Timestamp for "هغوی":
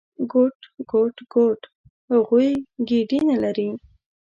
2.11-2.49